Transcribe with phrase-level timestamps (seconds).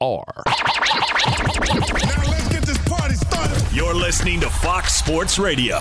[0.00, 0.22] FSR.
[3.74, 5.80] You're listening to Fox Sports Radio.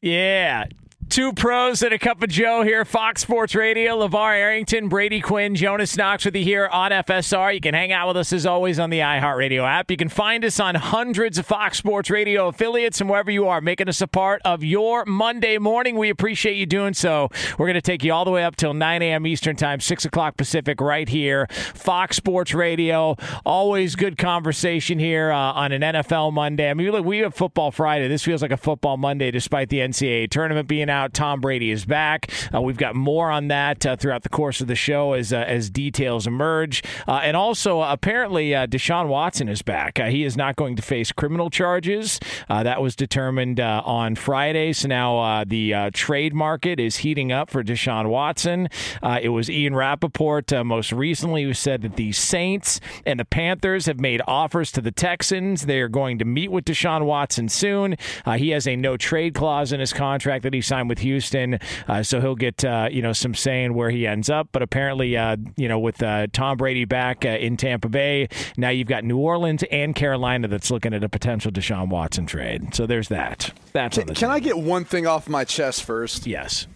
[0.00, 0.64] Yeah.
[1.10, 3.98] Two pros and a cup of Joe here, Fox Sports Radio.
[3.98, 7.52] LaVar Arrington, Brady Quinn, Jonas Knox with you here on FSR.
[7.52, 9.90] You can hang out with us as always on the iHeartRadio app.
[9.90, 13.60] You can find us on hundreds of Fox Sports Radio affiliates and wherever you are,
[13.60, 15.96] making us a part of your Monday morning.
[15.96, 17.28] We appreciate you doing so.
[17.58, 19.26] We're going to take you all the way up till 9 a.m.
[19.26, 21.48] Eastern Time, 6 o'clock Pacific, right here.
[21.50, 23.16] Fox Sports Radio.
[23.44, 26.70] Always good conversation here uh, on an NFL Monday.
[26.70, 28.06] I mean, look, we have Football Friday.
[28.06, 31.14] This feels like a Football Monday despite the NCAA tournament being out out.
[31.14, 32.30] Tom Brady is back.
[32.54, 35.38] Uh, we've got more on that uh, throughout the course of the show as uh,
[35.38, 36.82] as details emerge.
[37.08, 39.98] Uh, and also, apparently, uh, Deshaun Watson is back.
[39.98, 42.20] he is not going to face criminal charges.
[42.48, 44.72] that was determined on Friday.
[44.72, 48.68] So now the trade market is heating up for Deshaun Watson.
[49.02, 53.98] it was Ian Rapoport most recently who said that the Saints and the Panthers have
[53.98, 55.66] made offers to the Texans.
[55.66, 57.96] They are going to meet with Deshaun Watson soon.
[58.36, 62.02] he has a no trade clause in his contract that he signed with Houston, uh,
[62.02, 64.48] so he'll get uh, you know some saying where he ends up.
[64.52, 68.68] But apparently, uh, you know, with uh, Tom Brady back uh, in Tampa Bay, now
[68.68, 72.74] you've got New Orleans and Carolina that's looking at a potential Deshaun Watson trade.
[72.74, 73.52] So there's that.
[73.72, 76.26] That's can, can I get one thing off my chest first?
[76.26, 76.66] Yes.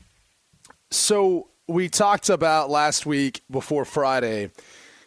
[0.90, 4.52] So we talked about last week before Friday.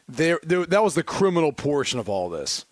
[0.10, 2.66] There, there, that was the criminal portion of all this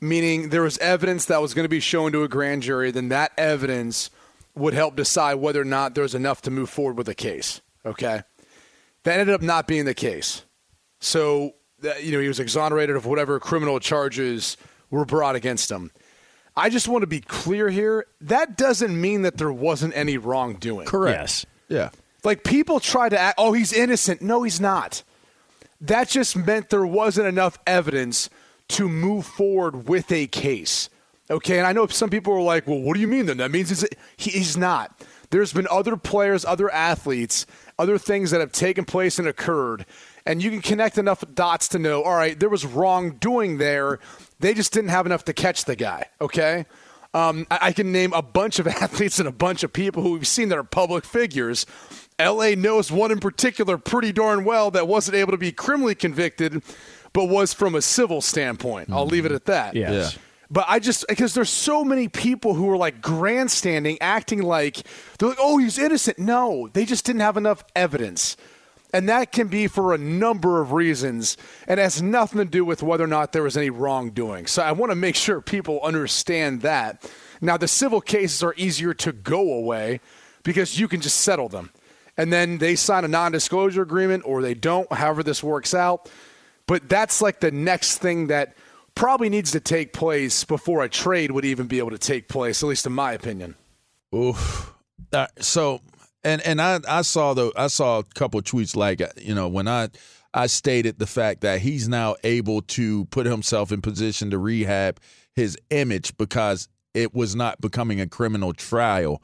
[0.00, 3.08] meaning there was evidence that was going to be shown to a grand jury, then
[3.08, 4.10] that evidence
[4.58, 7.60] would help decide whether or not there's enough to move forward with a case.
[7.86, 8.22] Okay,
[9.04, 10.42] that ended up not being the case.
[11.00, 11.54] So
[11.84, 14.56] uh, you know he was exonerated of whatever criminal charges
[14.90, 15.90] were brought against him.
[16.56, 18.06] I just want to be clear here.
[18.20, 20.86] That doesn't mean that there wasn't any wrongdoing.
[20.86, 21.20] Correct.
[21.20, 21.46] Yes.
[21.68, 21.90] Yeah.
[22.24, 24.20] Like people try to act, oh, he's innocent.
[24.20, 25.04] No, he's not.
[25.80, 28.28] That just meant there wasn't enough evidence
[28.70, 30.90] to move forward with a case.
[31.30, 33.36] Okay, and I know some people are like, well, what do you mean then?
[33.36, 33.84] That means he's,
[34.16, 35.04] he's not.
[35.30, 37.44] There's been other players, other athletes,
[37.78, 39.84] other things that have taken place and occurred,
[40.24, 43.98] and you can connect enough dots to know, all right, there was wrongdoing there.
[44.40, 46.64] They just didn't have enough to catch the guy, okay?
[47.12, 50.12] Um, I, I can name a bunch of athletes and a bunch of people who
[50.12, 51.66] we've seen that are public figures.
[52.20, 56.62] LA knows one in particular pretty darn well that wasn't able to be criminally convicted,
[57.12, 58.90] but was from a civil standpoint.
[58.90, 59.74] I'll leave it at that.
[59.74, 60.14] Yes.
[60.14, 60.22] Yeah.
[60.50, 64.78] But I just because there's so many people who are like grandstanding, acting like
[65.18, 68.36] they're like, "Oh, he's innocent." No, they just didn't have enough evidence,
[68.92, 72.82] and that can be for a number of reasons, and has nothing to do with
[72.82, 74.46] whether or not there was any wrongdoing.
[74.46, 77.10] So I want to make sure people understand that.
[77.42, 80.00] Now, the civil cases are easier to go away
[80.44, 81.72] because you can just settle them,
[82.16, 84.90] and then they sign a non-disclosure agreement or they don't.
[84.90, 86.10] However, this works out.
[86.66, 88.54] But that's like the next thing that
[88.98, 92.62] probably needs to take place before a trade would even be able to take place,
[92.62, 93.54] at least in my opinion.
[94.14, 94.74] Oof.
[95.12, 95.80] Uh, so,
[96.24, 99.68] and and I I saw the I saw a couple tweets like you know when
[99.68, 99.88] I
[100.34, 104.98] I stated the fact that he's now able to put himself in position to rehab
[105.34, 109.22] his image because it was not becoming a criminal trial.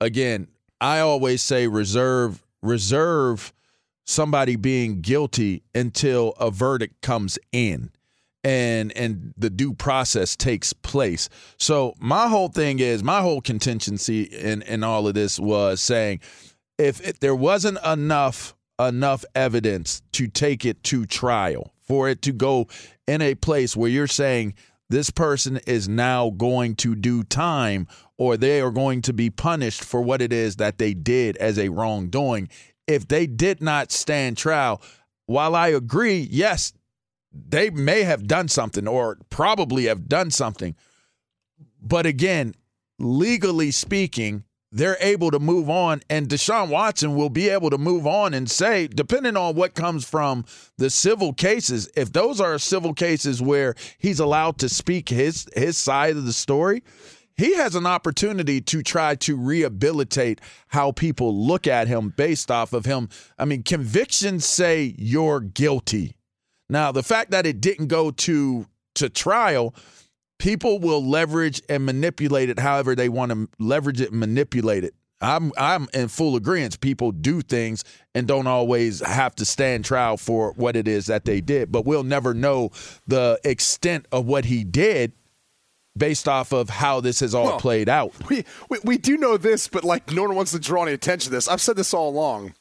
[0.00, 0.48] Again,
[0.82, 3.54] I always say reserve reserve
[4.04, 7.90] somebody being guilty until a verdict comes in
[8.44, 11.28] and and the due process takes place.
[11.58, 16.20] So my whole thing is my whole contingency in in all of this was saying
[16.78, 22.66] if, there wasn't enough enough evidence to take it to trial for it to go
[23.06, 24.54] in a place where you're saying
[24.90, 27.86] this person is now going to do time
[28.18, 31.58] or they are going to be punished for what it is that they did as
[31.58, 32.48] a wrongdoing
[32.86, 34.82] if they did not stand trial
[35.26, 36.72] while I agree, yes,
[37.34, 40.76] they may have done something or probably have done something.
[41.80, 42.54] But again,
[42.98, 48.08] legally speaking, they're able to move on, and Deshaun Watson will be able to move
[48.08, 50.44] on and say, depending on what comes from
[50.78, 55.78] the civil cases, if those are civil cases where he's allowed to speak his his
[55.78, 56.82] side of the story,
[57.36, 62.72] he has an opportunity to try to rehabilitate how people look at him based off
[62.72, 63.08] of him.
[63.38, 66.16] I mean, convictions say you're guilty.
[66.68, 68.66] Now, the fact that it didn't go to
[68.96, 69.74] to trial,
[70.38, 74.94] people will leverage and manipulate it however they want to leverage it and manipulate it.
[75.20, 76.80] I'm I'm in full agreement.
[76.80, 77.84] People do things
[78.14, 81.84] and don't always have to stand trial for what it is that they did, but
[81.84, 82.70] we'll never know
[83.06, 85.12] the extent of what he did
[85.96, 88.12] based off of how this has all well, played out.
[88.28, 91.30] We, we, we do know this, but like no one wants to draw any attention
[91.30, 91.48] to this.
[91.48, 92.54] I've said this all along.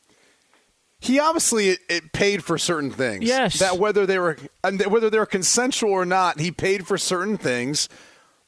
[1.04, 3.26] He obviously it, it paid for certain things.
[3.26, 7.38] Yes, that whether they were and whether they're consensual or not, he paid for certain
[7.38, 7.90] things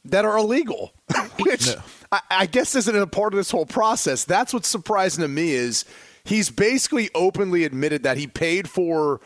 [0.06, 0.94] that are illegal.
[1.38, 1.82] Which no.
[2.10, 4.24] I, I guess isn't a part of this whole process.
[4.24, 5.84] That's what's surprising to me is
[6.24, 9.20] he's basically openly admitted that he paid for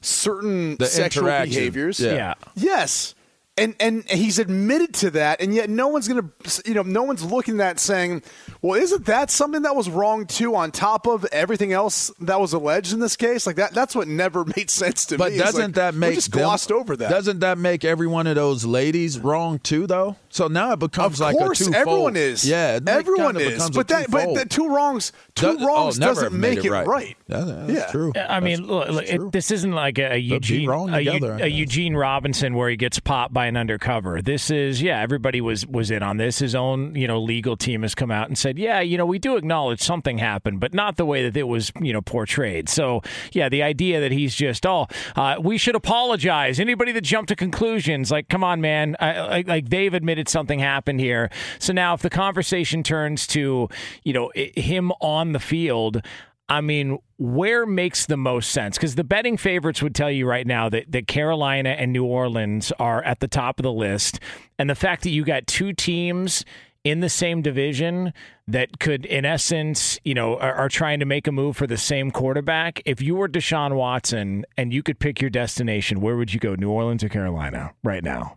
[0.00, 2.00] certain the sexual behaviors.
[2.00, 2.14] Yeah.
[2.14, 2.34] yeah.
[2.56, 3.14] Yes
[3.56, 7.02] and and he's admitted to that, and yet no one's going to, you know, no
[7.02, 8.22] one's looking at that saying,
[8.62, 10.54] well, isn't that something that was wrong too?
[10.54, 14.08] On top of everything else that was alleged in this case, like that, that's what
[14.08, 15.38] never made sense to but me.
[15.38, 17.10] But doesn't like, that make just glossed them, over that?
[17.10, 20.16] Doesn't that make every one of those ladies wrong too, though?
[20.32, 21.86] So now it becomes of like course, a twofold.
[21.86, 22.42] everyone is.
[22.48, 23.68] Yeah, everyone is.
[23.68, 26.86] But that, but the two wrongs, two Does, wrongs oh, doesn't make it right.
[26.86, 27.16] right.
[27.28, 27.90] That, that's yeah.
[27.90, 28.12] true.
[28.16, 31.94] I mean, look, look it, this isn't like a, a Eugene, together, a, a Eugene
[31.94, 34.22] Robinson where he gets popped by an undercover.
[34.22, 36.38] This is yeah, everybody was was in on this.
[36.38, 39.18] His own you know legal team has come out and said, yeah, you know, we
[39.18, 42.70] do acknowledge something happened, but not the way that it was you know portrayed.
[42.70, 43.02] So
[43.32, 46.58] yeah, the idea that he's just oh, uh, we should apologize.
[46.58, 50.58] Anybody that jumped to conclusions, like, come on, man, I, I, like they've admitted something
[50.58, 51.30] happened here.
[51.58, 53.68] So now, if the conversation turns to,
[54.04, 56.02] you know, him on the field,
[56.48, 58.76] I mean, where makes the most sense?
[58.76, 62.72] Because the betting favorites would tell you right now that, that Carolina and New Orleans
[62.78, 64.20] are at the top of the list.
[64.58, 66.44] And the fact that you got two teams
[66.84, 68.12] in the same division
[68.48, 71.76] that could, in essence, you know, are, are, trying to make a move for the
[71.76, 72.82] same quarterback.
[72.84, 76.54] If you were Deshaun Watson and you could pick your destination, where would you go,
[76.54, 78.36] New Orleans or Carolina, right now?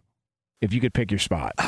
[0.62, 1.54] If you could pick your spot.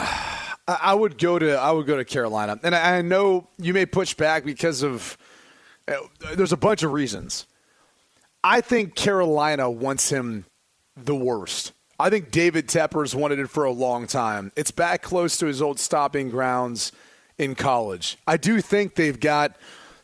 [0.68, 4.14] I would go to I would go to Carolina, and I know you may push
[4.14, 5.18] back because of
[5.88, 5.96] uh,
[6.36, 7.48] there's a bunch of reasons.
[8.44, 10.46] I think Carolina wants him
[10.96, 11.72] the worst.
[12.00, 14.52] I think David Tepper's wanted it for a long time.
[14.56, 16.92] It's back close to his old stopping grounds
[17.38, 18.18] in college.
[18.28, 19.56] I do think they've got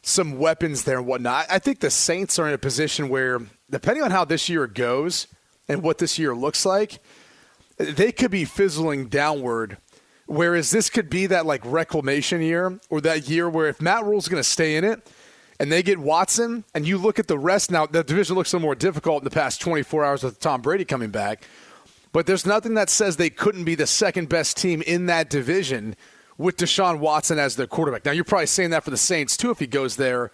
[0.01, 1.45] some weapons there and whatnot.
[1.49, 3.39] I think the Saints are in a position where,
[3.69, 5.27] depending on how this year goes
[5.67, 6.99] and what this year looks like,
[7.77, 9.77] they could be fizzling downward
[10.25, 14.27] Whereas this could be that like reclamation year or that year where if Matt Rhule's
[14.27, 15.07] going to stay in it
[15.59, 18.55] and they get Watson and you look at the rest now, the division looks a
[18.55, 21.43] little more difficult in the past 24 hours with Tom Brady coming back.
[22.13, 25.95] But there's nothing that says they couldn't be the second best team in that division
[26.37, 28.05] with Deshaun Watson as their quarterback.
[28.05, 30.31] Now, you're probably saying that for the Saints too if he goes there.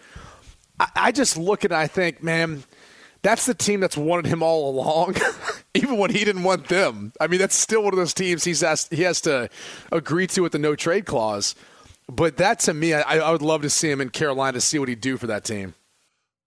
[0.80, 2.63] I, I just look it, I think, man,
[3.21, 5.16] that's the team that's wanted him all along,
[5.74, 7.13] even when he didn't want them.
[7.19, 9.50] I mean, that's still one of those teams he's asked, he has to
[9.92, 11.56] agree to with the no trade clause.
[12.07, 14.80] But that to me, I, I would love to see him in Carolina to see
[14.80, 15.75] what he'd do for that team.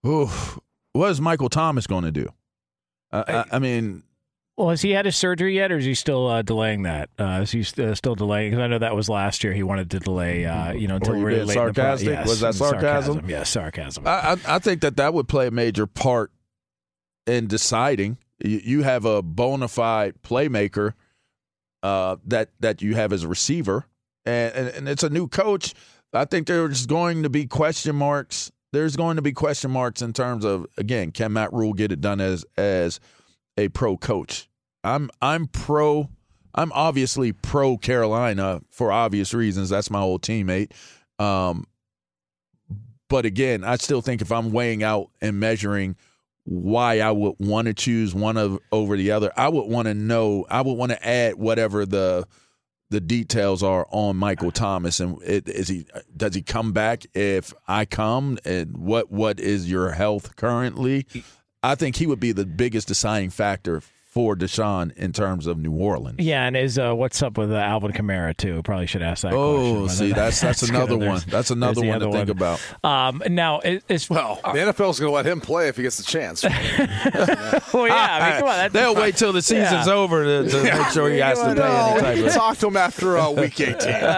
[0.05, 0.29] Ooh,
[0.93, 2.29] what is Michael Thomas going to do?
[3.13, 4.03] Uh, I, I, mean,
[4.57, 7.11] well, has he had his surgery yet, or is he still uh, delaying that?
[7.19, 8.51] Uh, is he uh, still delaying?
[8.51, 9.53] Because I know that was last year.
[9.53, 11.55] He wanted to delay, uh, you know, until really late.
[11.55, 12.09] Sarcastic?
[12.09, 13.15] Yes, was that sarcasm?
[13.15, 13.31] sarcasm?
[13.31, 14.07] Yes, sarcasm.
[14.07, 16.33] I, I, I think that that would play a major part
[17.27, 18.19] in deciding.
[18.45, 20.95] You have a bona fide playmaker
[21.83, 23.87] uh, that that you have as a receiver,
[24.25, 25.75] and, and, and it's a new coach.
[26.13, 28.51] I think there's going to be question marks.
[28.73, 32.01] There's going to be question marks in terms of again, can Matt Rhule get it
[32.01, 33.01] done as as
[33.57, 34.49] a pro coach?
[34.83, 36.09] I'm I'm pro.
[36.55, 39.71] I'm obviously pro Carolina for obvious reasons.
[39.71, 40.73] That's my old teammate.
[41.19, 41.67] Um,
[43.09, 45.97] but again, I still think if I'm weighing out and measuring
[46.45, 49.33] why I would want to choose one of over the other.
[49.37, 50.47] I would want to know.
[50.51, 52.27] I would want to add whatever the
[52.91, 57.55] the details are on Michael Thomas and it, is he does he come back if
[57.67, 61.07] I come and what what is your health currently?
[61.63, 63.83] I think he would be the biggest deciding factor
[64.13, 66.19] for Deshaun in terms of New Orleans.
[66.19, 68.63] Yeah, and is uh, what's up with uh, Alvin Kamara too?
[68.63, 69.33] Probably should ask that.
[69.33, 71.23] Oh, see, that's that's, that's another one.
[71.29, 72.61] That's another one to think about.
[72.85, 75.97] Um, now, it's well, uh, the NFL's going to let him play if he gets
[75.97, 76.45] the chance.
[76.45, 79.95] well, yeah, I mean, come on, they'll wait till the season's yeah.
[79.95, 80.79] over to, to yeah.
[80.79, 81.55] make sure he has to pay.
[81.55, 82.35] No, any type of...
[82.35, 83.95] talk to him after uh, week eighteen.
[83.95, 84.13] um,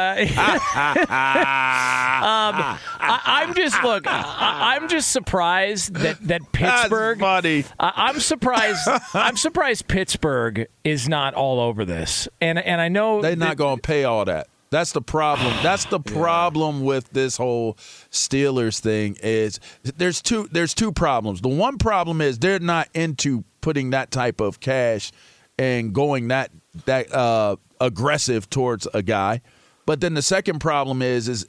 [3.07, 4.09] I, am just look.
[4.09, 7.21] I, am just surprised that that Pittsburgh.
[7.21, 7.65] That's funny.
[7.79, 8.89] I, I'm surprised.
[9.15, 13.77] I'm surprised Pittsburgh is not all over this, and and I know they're not going
[13.77, 14.49] to pay all that.
[14.71, 15.55] That's the problem.
[15.63, 17.75] That's the problem with this whole
[18.11, 21.41] Steelers thing is there's two there's two problems.
[21.41, 25.13] The one problem is they're not into putting that type of cash
[25.59, 26.51] and going that
[26.87, 29.43] that uh, aggressive towards a guy.
[29.87, 31.49] But then the second problem is is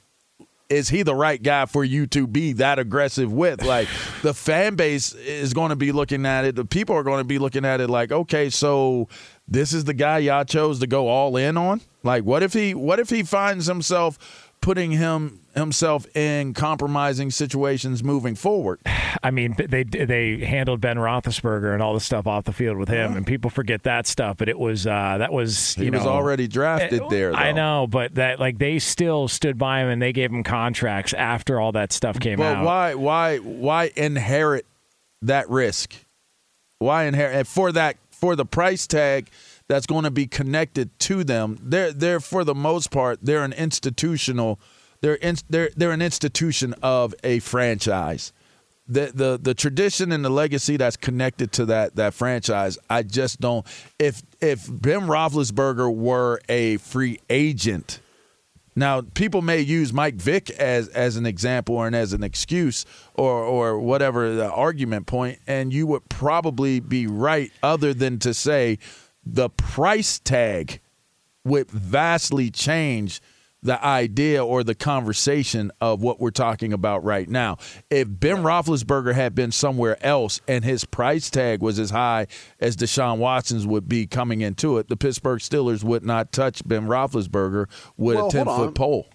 [0.68, 3.62] is he the right guy for you to be that aggressive with?
[3.62, 3.88] Like
[4.22, 6.56] the fan base is going to be looking at it.
[6.56, 9.08] The people are going to be looking at it like, okay, so
[9.48, 11.80] this is the guy y'all chose to go all in on.
[12.02, 18.04] Like, what if he what if he finds himself putting him himself in compromising situations
[18.04, 18.80] moving forward.
[19.22, 22.88] I mean, they they handled Ben Roethlisberger and all the stuff off the field with
[22.88, 24.36] him, and people forget that stuff.
[24.36, 27.32] But it was uh, that was he you was already drafted eh, there.
[27.32, 27.38] Though.
[27.38, 31.12] I know, but that like they still stood by him and they gave him contracts
[31.14, 32.64] after all that stuff came but out.
[32.64, 34.66] why why why inherit
[35.22, 35.94] that risk?
[36.78, 39.28] Why inherit for that for the price tag?
[39.68, 41.58] That's going to be connected to them.
[41.60, 44.60] They're they're for the most part they're an institutional
[45.00, 48.32] they're in, they're they're an institution of a franchise.
[48.88, 52.78] The the the tradition and the legacy that's connected to that that franchise.
[52.88, 53.66] I just don't.
[53.98, 58.00] If if Ben Roethlisberger were a free agent,
[58.76, 62.84] now people may use Mike Vick as as an example and as an excuse
[63.14, 67.50] or or whatever the argument point, and you would probably be right.
[67.62, 68.78] Other than to say
[69.24, 70.80] the price tag
[71.44, 73.20] would vastly change
[73.66, 77.58] the idea or the conversation of what we're talking about right now.
[77.90, 82.28] If Ben Roethlisberger had been somewhere else and his price tag was as high
[82.60, 86.86] as Deshaun Watson's would be coming into it, the Pittsburgh Steelers would not touch Ben
[86.86, 89.06] Roethlisberger with Well, a 10 foot pole.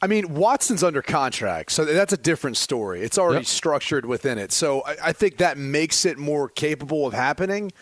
[0.00, 3.02] I mean, Watson's under contract, so that's a different story.
[3.02, 3.46] It's already Yep.
[3.46, 7.72] structured within it, so I, I think that makes it more capable of happening.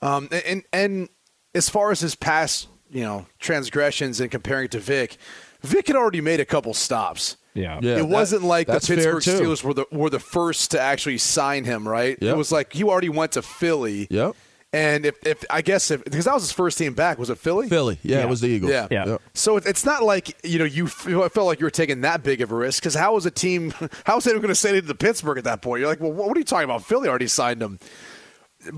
[0.00, 1.08] Um, and and
[1.54, 5.18] as far as his past, you know, transgressions and comparing it to Vick,
[5.62, 7.36] Vick had already made a couple stops.
[7.54, 7.78] yeah.
[7.82, 7.98] Yeah.
[7.98, 9.22] it wasn't like the Pittsburgh.
[9.22, 12.16] Steelers were the were the first to actually sign him, right?
[12.20, 12.34] Yep.
[12.34, 14.06] It was like you already went to Philly.
[14.10, 14.34] Yep.
[14.74, 17.36] And if, if I guess if because that was his first team back, was it
[17.36, 17.68] Philly?
[17.68, 17.98] Philly.
[18.02, 18.22] Yeah, Yeah.
[18.24, 18.72] it was the Eagles.
[18.72, 18.88] Yeah.
[18.90, 19.18] Yeah.
[19.34, 20.94] So it- it's not like you know you f-
[21.32, 23.74] felt like you were taking that big of a risk because how was a team?
[24.06, 25.80] How was anyone going to say it to Pittsburgh at that point?
[25.80, 26.84] You're like, well, what are you talking about?
[26.86, 27.78] Philly already signed him.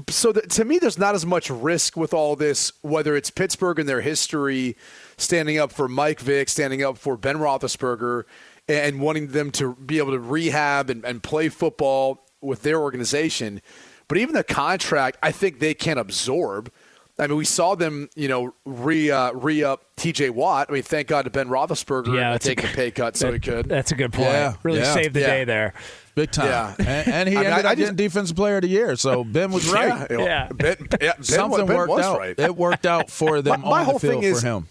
[0.09, 3.79] So th- to me, there's not as much risk with all this, whether it's Pittsburgh
[3.79, 4.77] and their history,
[5.17, 8.25] standing up for Mike Vick, standing up for Ben Roethlisberger,
[8.69, 13.61] and wanting them to be able to rehab and, and play football with their organization.
[14.09, 16.71] But even the contract, I think they can absorb.
[17.17, 20.31] I mean, we saw them, you know, re uh, re up T.J.
[20.31, 20.67] Watt.
[20.69, 23.17] I mean, thank God to Ben Roethlisberger Yeah, yeah, that's a taking a pay cut
[23.17, 23.67] so he could.
[23.69, 24.31] That's a good point.
[24.31, 25.27] Yeah, really yeah, saved the yeah.
[25.29, 25.75] day there.
[26.17, 26.47] Big time.
[26.49, 26.75] Yeah.
[26.79, 28.97] And, and he I ended I- I up getting just- Defensive Player of the Year.
[28.97, 30.07] So Ben was right.
[30.11, 30.49] Yeah, Yeah.
[30.53, 32.19] Ben, yeah, ben, Something ben worked was out.
[32.19, 32.37] right.
[32.39, 34.69] It worked out for them My- my on whole the field thing is- for him.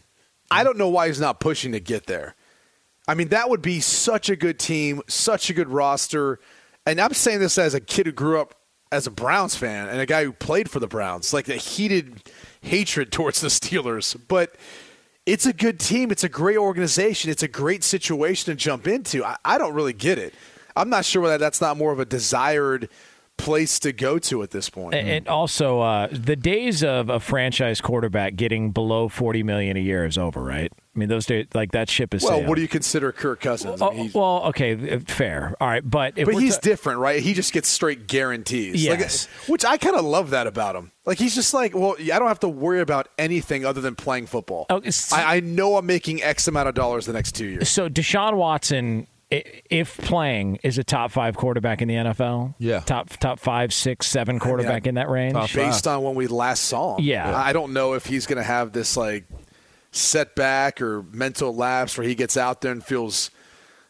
[0.53, 2.35] I don't know why he's not pushing to get there.
[3.07, 6.39] I mean, that would be such a good team, such a good roster.
[6.85, 8.55] And I'm saying this as a kid who grew up
[8.91, 12.21] as a Browns fan and a guy who played for the Browns, like a heated
[12.61, 14.15] hatred towards the Steelers.
[14.27, 14.55] But
[15.25, 16.11] it's a good team.
[16.11, 17.31] It's a great organization.
[17.31, 19.25] It's a great situation to jump into.
[19.25, 20.33] I, I don't really get it.
[20.75, 22.89] I'm not sure whether that's not more of a desired
[23.43, 24.95] place to go to at this point.
[24.95, 29.81] And and also, uh, the days of a franchise quarterback getting below forty million a
[29.81, 30.71] year is over, right?
[30.95, 32.21] I mean, those days, like that ship is.
[32.23, 32.47] well, sailed.
[32.47, 33.81] what do you consider Kirk Cousins?
[33.81, 35.55] I Oh, mean, well, okay, uh, fair.
[35.59, 37.19] All right, but if But he's ta- different, right?
[37.21, 38.87] He just gets straight guarantees.
[38.87, 39.09] Like,
[39.49, 40.91] which I kind of love that about him.
[41.05, 44.27] Like he's just like, well, I don't have to worry about anything other than playing
[44.27, 44.67] football.
[44.69, 44.81] Oh,
[45.11, 47.69] I, I know I'm making X amount of dollars the next two years.
[47.69, 49.07] so Deshaun Watson, i-
[49.69, 52.55] if playing, is a top five quarterback in the NFL.
[52.59, 52.79] Yeah.
[52.81, 55.33] top top five, six, seven quarterback in that range.
[55.33, 55.55] Top five.
[55.71, 57.03] Based on when we last saw him.
[57.03, 57.35] Yeah.
[57.35, 59.25] I don't know if he's going to have this like
[59.91, 63.29] setback or mental lapse where he gets out there and feels,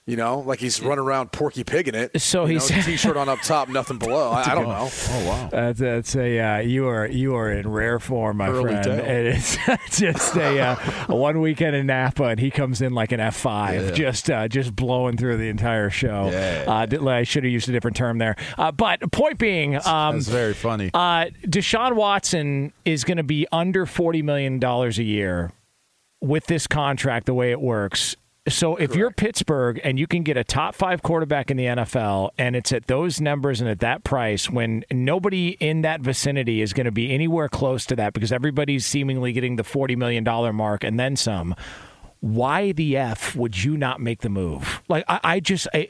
[0.06, 2.22] you know, like he's running around Porky Pig in it.
[2.22, 4.32] So he's- know, t-shirt on up top, nothing below.
[4.32, 4.90] I, I don't know.
[4.92, 5.50] Oh wow.
[5.52, 8.88] That's, that's a uh, you are you are in rare form, my Early friend.
[8.88, 9.58] And it's
[10.00, 10.76] just a, uh,
[11.08, 13.92] a one weekend in Napa, and he comes in like an F five, Yeah.
[13.92, 16.30] just uh, just blowing through the entire show.
[16.32, 16.66] Yeah.
[16.68, 18.36] Uh, I should have used a different term there.
[18.58, 20.90] Uh, but point being, um, That's very funny.
[20.94, 25.52] uh, Deshaun Watson is going to be under forty million dollars a year
[26.22, 28.16] with this contract the way it works.
[28.50, 32.32] So if you're Pittsburgh and you can get a top five quarterback in the NFL
[32.38, 36.74] and it's at those numbers and at that price when nobody in that vicinity is
[36.74, 40.84] going to be anywhere close to that because everybody's seemingly getting the $40 million mark
[40.84, 41.56] and then some.
[42.24, 44.82] Why the f would you not make the move?
[44.88, 45.90] Like I, I just I,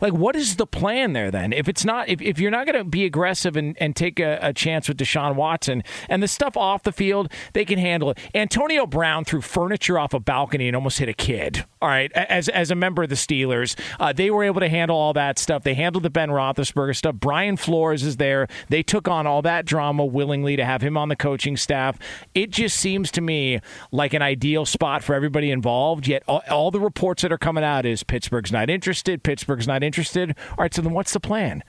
[0.00, 1.52] like what is the plan there then?
[1.52, 4.38] If it's not if, if you're not going to be aggressive and, and take a,
[4.40, 8.18] a chance with Deshaun Watson and the stuff off the field, they can handle it.
[8.34, 11.66] Antonio Brown threw furniture off a balcony and almost hit a kid.
[11.82, 14.96] All right, as as a member of the Steelers, uh, they were able to handle
[14.96, 15.64] all that stuff.
[15.64, 17.16] They handled the Ben Roethlisberger stuff.
[17.16, 18.48] Brian Flores is there.
[18.70, 21.98] They took on all that drama willingly to have him on the coaching staff.
[22.34, 23.60] It just seems to me
[23.92, 25.73] like an ideal spot for everybody involved.
[26.02, 29.22] Yet all, all the reports that are coming out is Pittsburgh's not interested.
[29.22, 30.36] Pittsburgh's not interested.
[30.50, 31.62] All right, so then what's the plan?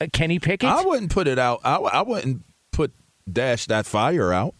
[0.00, 0.68] Uh, Kenny Pickett?
[0.68, 1.60] I wouldn't put it out.
[1.64, 2.42] I, I wouldn't
[2.72, 2.92] put
[3.30, 4.54] dash that fire out.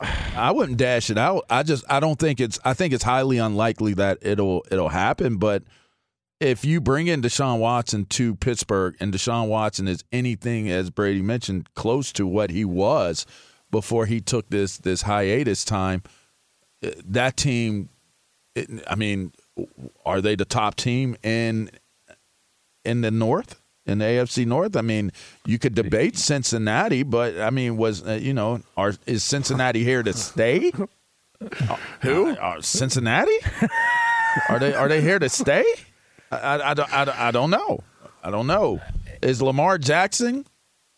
[0.00, 1.44] I wouldn't dash it out.
[1.50, 5.36] I just I don't think it's I think it's highly unlikely that it'll it'll happen.
[5.36, 5.62] But
[6.40, 11.20] if you bring in Deshaun Watson to Pittsburgh and Deshaun Watson is anything as Brady
[11.20, 13.26] mentioned close to what he was
[13.70, 16.02] before he took this this hiatus time,
[16.82, 17.90] eh, that team.
[18.54, 19.32] It, I mean,
[20.04, 21.70] are they the top team in
[22.84, 23.60] in the North?
[23.86, 24.76] in the AFC North.
[24.76, 25.10] I mean,
[25.46, 30.02] you could debate Cincinnati, but I mean, was uh, you know, are is Cincinnati here
[30.02, 30.70] to stay?
[32.02, 32.30] Who?
[32.30, 33.36] Uh, uh, Cincinnati?
[34.48, 35.64] are they are they here to stay?
[36.30, 37.80] I, I, I, don't, I, I don't know.
[38.22, 38.80] I don't know.
[39.22, 40.46] Is Lamar Jackson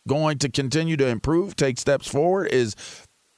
[0.07, 2.47] going to continue to improve, take steps forward?
[2.47, 2.75] Is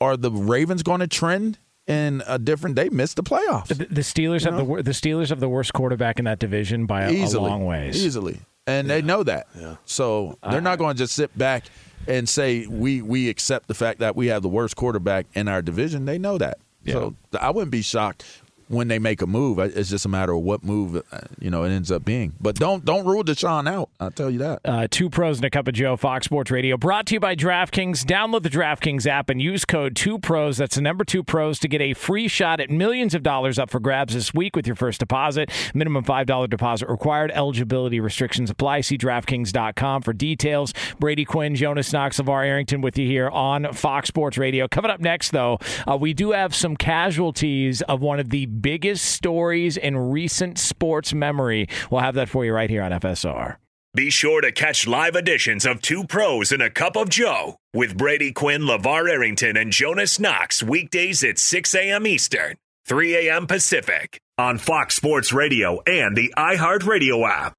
[0.02, 2.76] are the Ravens going to trend in a different?
[2.76, 3.68] They missed the playoffs.
[3.68, 7.04] The, the Steelers have the the Steelers have the worst quarterback in that division by
[7.04, 8.04] a, easily, a long ways.
[8.04, 9.48] Easily, and they know that.
[9.56, 9.76] Yeah.
[9.86, 11.66] So they're not going to just sit back
[12.08, 15.62] and say we we accept the fact that we have the worst quarterback in our
[15.62, 16.06] division.
[16.06, 16.58] They know that.
[16.84, 16.94] Yeah.
[16.94, 18.26] So I wouldn't be shocked
[18.68, 19.60] when they make a move.
[19.60, 22.34] It's just a matter of what move uh, you know it ends up being.
[22.40, 23.90] But don't don't rule Deshaun out.
[24.00, 24.62] I'll tell you that.
[24.66, 27.36] Uh, two pros and a cup of Joe, Fox Sports Radio, brought to you by
[27.36, 28.04] DraftKings.
[28.04, 30.58] Download the DraftKings app and use code two pros.
[30.58, 33.70] That's the number two pros to get a free shot at millions of dollars up
[33.70, 35.52] for grabs this week with your first deposit.
[35.74, 37.32] Minimum five dollar deposit required.
[37.32, 38.82] Eligibility restrictions apply.
[38.82, 40.74] See DraftKings.com for details.
[41.00, 44.68] Brady Quinn, Jonas Knox, LaVar Arrington with you here on Fox Sports Radio.
[44.68, 49.06] Coming up next, though, uh, we do have some casualties of one of the biggest
[49.06, 51.68] stories in recent sports memory.
[51.90, 53.58] We'll have that for you right here on FSR.
[53.96, 57.98] Be sure to catch live editions of Two Pros and a Cup of Joe with
[57.98, 62.06] Brady Quinn, LaVar Arrington, and Jonas Knox weekdays at 6 a.m.
[62.06, 62.58] Eastern,
[62.88, 63.48] 3 a.m.
[63.48, 67.54] Pacific on Fox Sports Radio and the iHeartRadio app.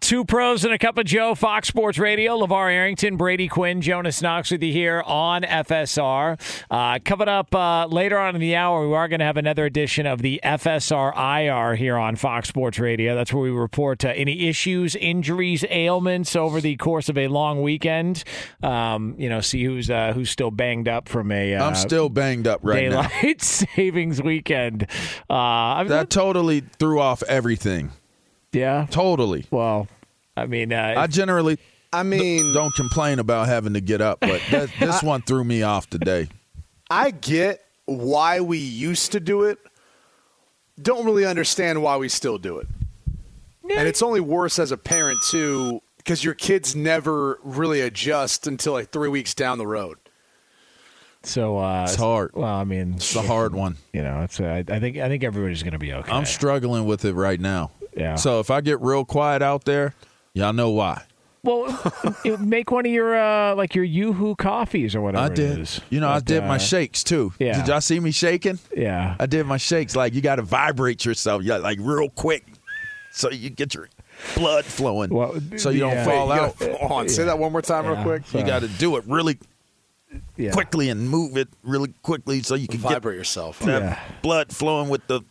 [0.00, 2.36] Two pros and a cup of Joe, Fox Sports Radio.
[2.38, 6.40] LaVar Arrington, Brady Quinn, Jonas Knox with you here on FSR.
[6.70, 9.66] Uh, coming up uh, later on in the hour, we are going to have another
[9.66, 13.14] edition of the FSR IR here on Fox Sports Radio.
[13.14, 17.62] That's where we report uh, any issues, injuries, ailments over the course of a long
[17.62, 18.24] weekend.
[18.62, 21.54] Um, you know, see who's uh, who's still banged up from a.
[21.56, 23.02] I'm still banged up right now.
[23.06, 24.86] daylight savings weekend.
[25.28, 27.92] Uh, That totally threw off everything.
[28.52, 28.86] Yeah.
[28.90, 29.46] Totally.
[29.50, 29.88] Well,
[30.36, 31.58] I mean, uh, I generally
[31.92, 35.62] I mean, don't complain about having to get up, but that, this one threw me
[35.62, 36.28] off today.
[36.90, 39.58] I get why we used to do it.
[40.80, 42.68] Don't really understand why we still do it.
[43.68, 48.72] And it's only worse as a parent too, because your kids never really adjust until
[48.72, 49.98] like three weeks down the road.
[51.22, 52.32] So uh, It's hard.
[52.34, 53.76] Well, I mean, It's a hard one.
[53.92, 54.40] you know, it's.
[54.40, 56.10] Uh, I think I think everybody's going to be okay.
[56.10, 57.70] I'm struggling with it right now.
[57.96, 58.14] Yeah.
[58.16, 59.94] So if I get real quiet out there,
[60.34, 61.02] y'all know why.
[61.42, 61.64] well,
[62.24, 65.24] it- make one of your uh, like your YooHoo coffees or whatever.
[65.24, 65.58] I did.
[65.60, 65.80] is.
[65.90, 67.32] You know, I But, did my uh, shakes too.
[67.38, 67.58] yeah.
[67.58, 68.58] Did y'all see me shaking?
[68.76, 69.16] Yeah.
[69.18, 69.96] I did my shakes.
[69.96, 72.44] Like you got to vibrate yourself, yeah, like real quick,
[73.12, 73.88] so you get your
[74.34, 75.94] blood flowing, Well, so you yeah.
[75.94, 76.58] don't fall You out.
[76.58, 77.92] gotta- hold on, say that one more time, Yeah.
[77.94, 78.34] real quick.
[78.34, 79.38] You got to do it really
[80.36, 80.50] yeah.
[80.52, 83.60] quickly and move it really quickly, so you can Vibrate yourself.
[83.60, 83.98] get that Yeah.
[84.22, 85.22] blood flowing with the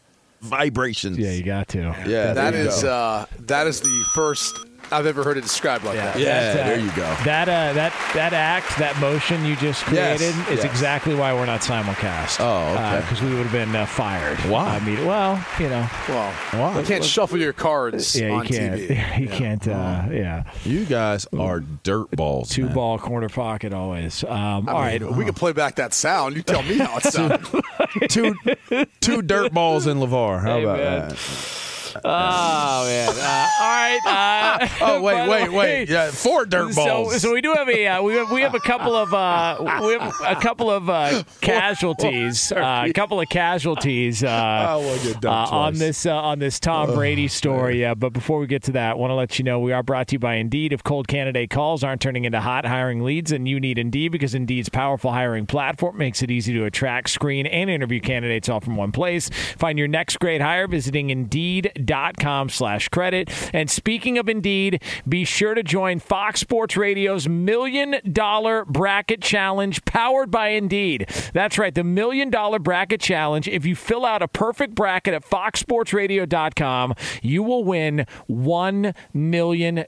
[0.41, 1.17] vibrations.
[1.17, 1.95] Yeah, you got to.
[2.05, 6.17] Yeah, That is uh, that is the first I've ever heard it described like that.
[6.19, 7.15] Yeah, That's, uh, there you go.
[7.25, 10.63] That uh, that that act, that motion you just created Yes, is yes.
[10.65, 12.37] exactly why we're not simulcast.
[12.39, 13.01] Oh, okay.
[13.01, 14.37] Because we would have been uh, fired.
[14.49, 14.75] Why?
[14.75, 16.79] I mean, well, you know, Well, Why?
[16.79, 18.75] you can't shuffle your cards yeah, you on can't.
[18.81, 19.19] TV.
[19.19, 19.67] You can't.
[19.67, 22.49] Uh, yeah, You guys are dirt balls.
[22.49, 22.73] two man.
[22.73, 24.23] ball corner pocket always.
[24.23, 25.11] Um, all mean, right.
[25.15, 26.35] we can play back that sound.
[26.35, 27.45] You tell me how it sounded.
[28.09, 28.35] two
[29.01, 30.41] two dirt balls in LaVar.
[30.41, 31.09] How Hey, about man.
[31.09, 31.17] that?
[32.03, 33.09] Oh man!
[33.09, 33.99] Uh, all right.
[34.05, 35.89] Uh, Oh wait, wait, way, wait.
[35.89, 37.21] Yeah, four dirt balls.
[37.21, 39.93] so we do have a uh, we have we have a couple of uh, we
[39.93, 45.47] have a couple of uh, casualties, uh, a couple of casualties I wanna get done
[45.49, 47.93] on this uh, on this Tom Brady story.
[47.95, 50.07] But before we get to that, I want to let you know we are brought
[50.09, 50.73] to you by Indeed.
[50.73, 54.33] If cold candidate calls aren't turning into hot hiring leads, and you need Indeed because
[54.35, 58.75] Indeed's powerful hiring platform makes it easy to attract, screen, and interview candidates all from
[58.75, 59.29] one place.
[59.57, 61.09] Find your next great hire visiting
[61.79, 63.29] Indeed.com slash credit.
[63.53, 69.83] And speaking of Indeed, be sure to join Fox Sports Radio's Million Dollar Bracket Challenge
[69.85, 71.09] powered by Indeed.
[71.33, 73.47] That's right, the Million Dollar Bracket Challenge.
[73.47, 79.85] If you fill out a perfect bracket at foxsportsradio.com, you will win $1 million.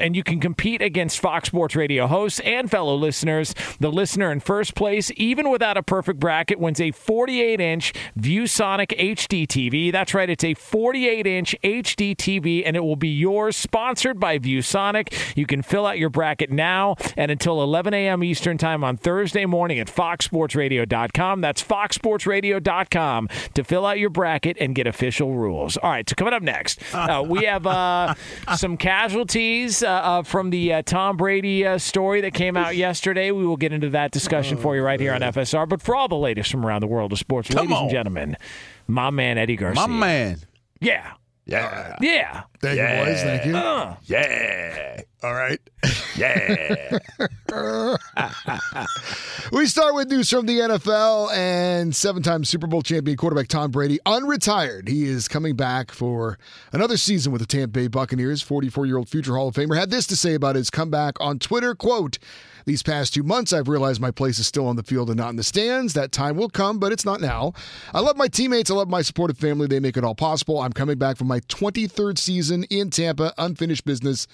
[0.00, 3.54] And you can compete against Fox Sports Radio hosts and fellow listeners.
[3.80, 8.88] The listener in first place, even without a perfect bracket, wins a 48 inch ViewSonic
[8.98, 9.92] HD TV.
[9.92, 14.38] That's right, it's a 48 inch HD TV, and it will be yours, sponsored by
[14.38, 15.36] ViewSonic.
[15.36, 18.24] You can fill out your bracket now and until 11 a.m.
[18.24, 21.40] Eastern Time on Thursday morning at foxsportsradio.com.
[21.40, 25.76] That's foxsportsradio.com to fill out your bracket and get official rules.
[25.76, 28.14] All right, so coming up next, uh, we have uh,
[28.56, 33.30] some casualties uh, uh, from the uh, Tom Brady uh, story that came out yesterday.
[33.30, 35.68] We will get into that discussion for you right here on FSR.
[35.68, 38.36] But for all the latest from around the world of sports, Come ladies and gentlemen,
[38.86, 39.86] my man Eddie Garcia.
[39.86, 40.40] My man.
[40.82, 41.12] Yeah.
[41.44, 41.96] Yeah.
[42.00, 42.42] Yeah.
[42.60, 43.22] Thank you, boys.
[43.22, 43.56] Thank you.
[43.56, 43.96] Uh-huh.
[44.04, 45.00] Yeah.
[45.22, 45.60] All right.
[46.16, 46.98] Yeah.
[49.52, 53.70] We start with news from the NFL and seven time Super Bowl champion quarterback Tom
[53.70, 54.88] Brady, unretired.
[54.88, 56.38] He is coming back for
[56.72, 58.40] another season with the Tampa Bay Buccaneers.
[58.40, 61.38] 44 year old future Hall of Famer had this to say about his comeback on
[61.38, 62.18] Twitter quote,
[62.64, 65.30] these past two months, I've realized my place is still on the field and not
[65.30, 65.94] in the stands.
[65.94, 67.52] That time will come, but it's not now.
[67.92, 68.70] I love my teammates.
[68.70, 69.66] I love my supportive family.
[69.66, 70.60] They make it all possible.
[70.60, 74.26] I'm coming back for my 23rd season in Tampa, unfinished business.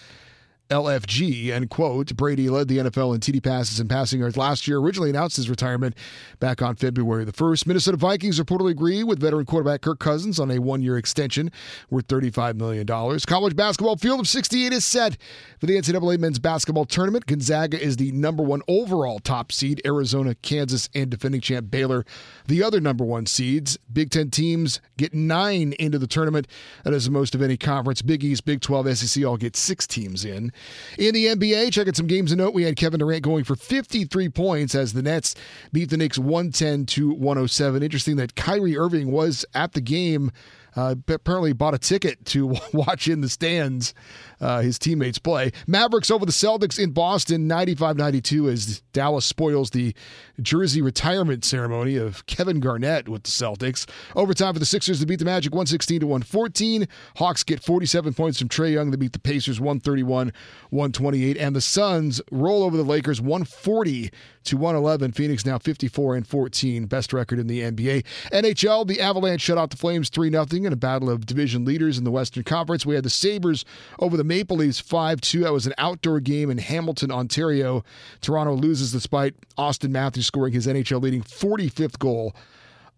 [0.71, 2.15] LFG, end quote.
[2.15, 5.49] Brady led the NFL in TD passes and passing yards last year, originally announced his
[5.49, 5.97] retirement
[6.41, 7.67] back on February the 1st.
[7.67, 11.51] Minnesota Vikings reportedly agree with veteran quarterback Kirk Cousins on a one year extension
[11.89, 12.87] worth $35 million.
[12.87, 15.17] College basketball field of 68 is set
[15.59, 17.25] for the NCAA men's basketball tournament.
[17.25, 22.05] Gonzaga is the number one overall top seed, Arizona, Kansas, and defending champ Baylor,
[22.47, 23.79] the other number one seeds.
[23.91, 26.47] Big Ten teams get nine into the tournament.
[26.85, 28.03] That is the most of any conference.
[28.03, 30.53] Big East, Big 12, SEC all get six teams in.
[30.99, 34.29] In the NBA, checking some games to note, we had Kevin Durant going for 53
[34.29, 35.35] points as the Nets
[35.73, 37.83] beat the Knicks 110 to 107.
[37.83, 40.33] Interesting that Kyrie Irving was at the game.
[40.77, 43.95] Uh, apparently bought a ticket to watch in the stands
[44.41, 45.51] uh, his teammates play.
[45.67, 49.95] Mavericks over the Celtics in Boston 95-92 as Dallas spoils the
[50.41, 53.89] jersey retirement ceremony of Kevin Garnett with the Celtics.
[54.15, 56.89] Overtime for the Sixers to beat the Magic 116 to 114.
[57.17, 62.21] Hawks get 47 points from Trae Young to beat the Pacers 131-128 and the Suns
[62.31, 64.11] roll over the Lakers 140
[64.49, 65.13] to 111.
[65.13, 68.05] Phoenix now 54 and 14, best record in the NBA.
[68.33, 71.99] NHL, the Avalanche shut out the Flames 3 0 in a battle of division leaders
[71.99, 72.85] in the Western Conference.
[72.87, 73.65] We had the Sabres
[73.99, 75.41] over the Maple Leafs 5 2.
[75.41, 77.85] That was an outdoor game in Hamilton, Ontario.
[78.21, 82.35] Toronto loses despite Auston Matthews scoring his NHL leading 45th goal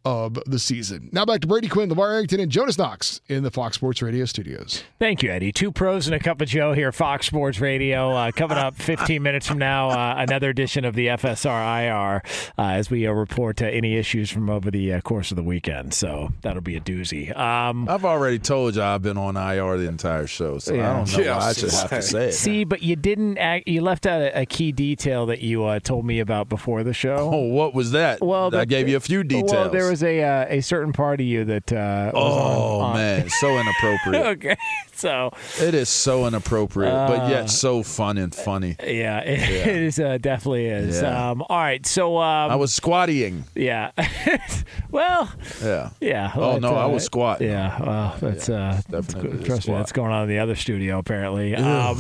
[0.05, 1.09] of the season.
[1.13, 4.25] Now back to Brady Quinn, LaVar Arrington, and Jonas Knox in the Fox Sports Radio
[4.25, 4.83] studios.
[4.99, 5.53] Thank you, Eddie.
[5.53, 8.11] Two pros and a cup of Joe here, at Fox Sports Radio.
[8.11, 12.23] Uh, coming up 15 minutes from now, uh, another edition of the FSR IR
[12.59, 15.43] uh, as we uh, report uh, any issues from over the uh, course of the
[15.43, 15.93] weekend.
[15.95, 17.37] So that'll be a doozy.
[17.37, 20.91] Um, I've already told you I've been on IR the entire show, so Yeah.
[20.93, 22.33] I don't know Yeah, why I should have to say it.
[22.33, 23.39] see, but you didn't.
[23.39, 26.83] Act, you left out a, a key detail that you uh, told me about before
[26.85, 27.17] the show.
[27.33, 28.21] Oh, what was that?
[28.21, 29.53] Well, I the- gave you a few details.
[29.53, 32.91] Well, there was a uh, a certain part of you that uh, was oh on,
[32.91, 34.27] on- man, so inappropriate.
[34.39, 34.57] okay,
[34.95, 38.77] so It is so inappropriate, but Uh, yet so fun and funny.
[38.85, 41.03] yeah, it, it is uh, definitely is.
[41.03, 41.31] Yeah.
[41.31, 43.45] Um, all right, so um, I was squatting.
[43.55, 43.91] yeah,
[44.91, 45.31] well,
[45.63, 45.91] Yeah.
[46.01, 46.33] yeah.
[46.35, 47.49] Oh, but, no, I uh, was squatting.
[47.49, 51.55] Yeah, well, that's uh, that's- trust me, that's going on in the other studio apparently.
[51.57, 51.99] Um,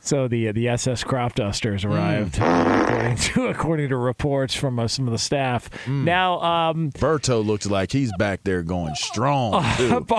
[0.00, 1.90] so the the SS crop dusters Mm.
[1.90, 5.70] arrived according to according to reports from uh, some of the staff.
[5.86, 6.04] Mm.
[6.04, 9.64] Now, um, Berto looks like he's back there going strong.
[9.76, 10.04] Too.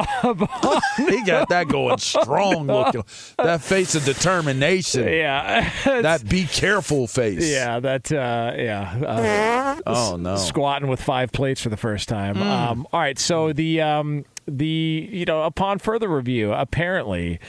[0.98, 3.04] He got that going strong looking.
[3.38, 5.08] That face of determination.
[5.08, 7.50] yeah, That be careful face.
[7.50, 8.96] yeah, that uh, yeah.
[9.06, 10.36] Uh, Oh no.
[10.38, 12.42] squatting with five plates for the first time.
[12.42, 17.40] Um, all right, so the um, the you know upon further review, apparently,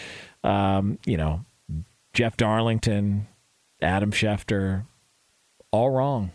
[0.42, 1.40] um, you know,
[2.14, 3.26] Jeff Darlington,
[3.82, 4.84] Adam Schefter,
[5.70, 6.30] all wrong.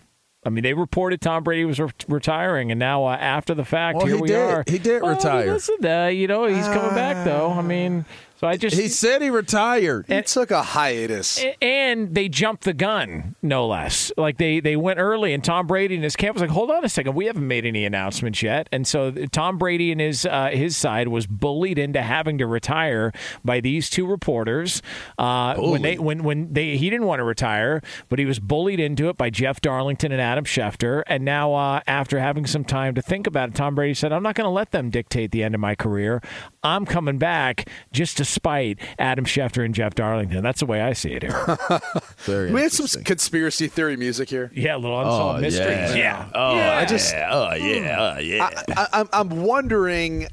[0.49, 3.97] I mean, they reported Tom Brady was re- retiring, and now uh, after the fact,
[3.97, 4.37] Well, here he we did.
[4.39, 4.63] are.
[4.65, 5.53] He did Well, retire.
[5.53, 7.51] Listen, uh, you know, he's coming back though.
[7.51, 8.03] I mean,
[8.39, 10.05] so I just He said he retired.
[10.07, 11.43] He took a hiatus.
[11.61, 14.13] and they jumped the gun, no less.
[14.15, 16.85] Like they they went early, and Tom Brady and his camp was like, "Hold on
[16.85, 20.51] a second, we haven't made any announcements yet." And so Tom Brady and his uh,
[20.53, 23.11] his side was bullied into having to retire
[23.43, 24.81] by these two reporters.
[25.17, 28.79] Uh, when they when when they he didn't want to retire, but he was bullied
[28.79, 31.03] into it by Jeff Darlington and Adam Schefter.
[31.07, 34.23] And now uh, after having some time to think about it, Tom Brady said, "I'm
[34.23, 36.21] not going to let them dictate the end of my career.
[36.63, 40.93] I'm coming back just to spite Adam Schefter and Jeff Darlington." That's the way I
[40.93, 41.57] see it here.
[42.19, 44.51] Very we had some conspiracy theory music here.
[44.53, 45.67] Yeah, a little unsolved Oh, mysteries.
[45.67, 45.95] yeah.
[45.95, 46.29] Yeah.
[46.33, 46.77] Oh, oh yeah.
[46.77, 47.13] I just.
[47.15, 48.13] Oh yeah.
[48.15, 48.49] Oh yeah.
[48.75, 50.27] I, I'm, I'm wondering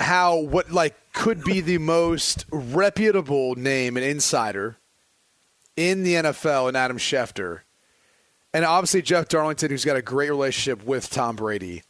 [0.00, 4.76] how what like could be the most reputable name and insider
[5.76, 7.60] in the NFL and Adam Schefter,
[8.52, 11.82] and obviously Jeff Darlington, who's got a great relationship with Tom Brady.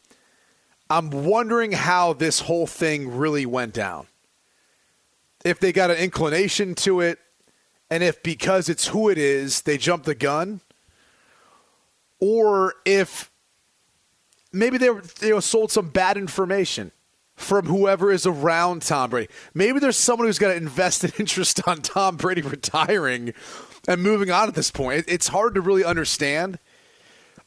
[0.89, 4.07] I'm wondering how this whole thing really went down.
[5.43, 7.19] If they got an inclination to it,
[7.89, 10.61] and if because it's who it is, they jump the gun,
[12.19, 13.29] or if
[14.51, 14.89] maybe they
[15.33, 16.91] were sold some bad information
[17.35, 19.27] from whoever is around Tom Brady.
[19.53, 23.33] Maybe there's someone who's got an invested interest on Tom Brady retiring
[23.87, 24.99] and moving on at this point.
[24.99, 26.59] It- It's hard to really understand.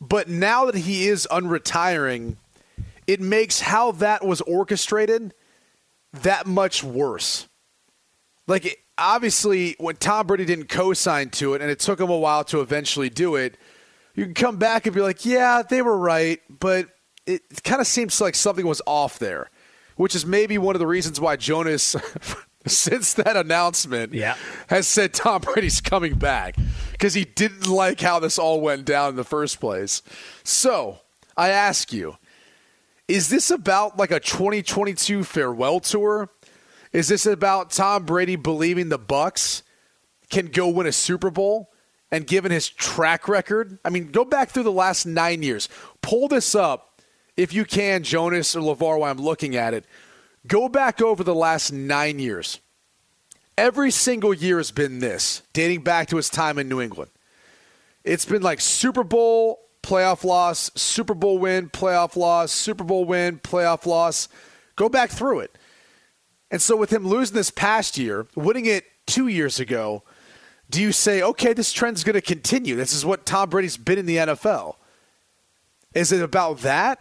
[0.00, 2.36] But now that he is unretiring,
[3.06, 5.32] it makes how that was orchestrated
[6.12, 7.48] that much worse.
[8.46, 12.16] Like it, obviously when Tom Brady didn't co-sign to it and it took him a
[12.16, 13.56] while to eventually do it,
[14.14, 16.88] you can come back and be like, "Yeah, they were right," but
[17.26, 19.50] it kind of seems like something was off there,
[19.96, 21.96] which is maybe one of the reasons why Jonas
[22.66, 24.36] since that announcement Yeah.
[24.68, 26.56] has said Tom Brady's coming back
[26.92, 30.02] because he didn't like how this all went down in the first place.
[30.44, 31.00] So,
[31.36, 32.16] I ask you,
[33.08, 36.30] is this about like a 2022 farewell tour?
[36.92, 39.62] Is this about Tom Brady believing the Bucs
[40.30, 41.72] can go win a Super Bowl?
[42.10, 45.68] And given his track record, I mean, go back through the last nine years.
[46.02, 47.00] Pull this up
[47.36, 49.84] if you can, Jonas or LaVar, while I'm looking at it.
[50.46, 52.60] Go back over the last nine years.
[53.58, 57.10] Every single year has been this, dating back to his time in New England.
[58.04, 63.38] It's been like Super Bowl, playoff loss, Super Bowl win, playoff loss, Super Bowl win,
[63.38, 64.28] playoff loss.
[64.76, 65.55] Go back through it.
[66.50, 70.02] And so, with him losing this past year, winning it two years ago,
[70.70, 72.76] do you say, okay, this trend's going to continue?
[72.76, 74.76] This is what Tom Brady's been in the NFL.
[75.94, 77.00] Is it about that?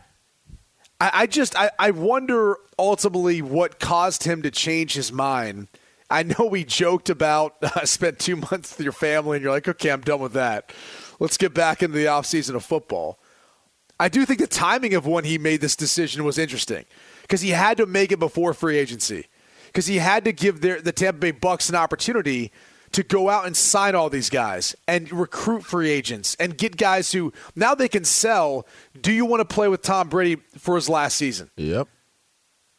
[0.99, 5.67] I, I just, I, I wonder ultimately what caused him to change his mind.
[6.09, 9.67] I know we joked about uh, spent two months with your family, and you're like,
[9.67, 10.71] okay, I'm done with that.
[11.19, 13.19] Let's get back into the offseason of football.
[13.99, 16.85] I do think the timing of when he made this decision was interesting
[17.21, 19.27] because he had to make it before free agency
[19.75, 22.49] because he had to give their, the Tampa Bay Bucs an opportunity
[22.93, 27.11] to go out and sign all these guys and recruit free agents and get guys
[27.11, 28.65] who now they can sell.
[29.01, 31.49] Do you want to play with Tom Brady for his last season?
[31.57, 31.89] Yep.